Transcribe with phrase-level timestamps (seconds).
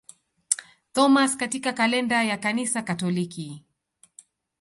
[0.93, 3.65] Thomas katika kalenda ya Kanisa Katoliki.